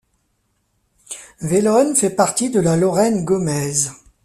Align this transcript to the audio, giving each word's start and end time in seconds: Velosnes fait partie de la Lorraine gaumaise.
Velosnes 1.41 1.93
fait 1.95 2.09
partie 2.09 2.49
de 2.49 2.59
la 2.59 2.75
Lorraine 2.75 3.23
gaumaise. 3.23 3.91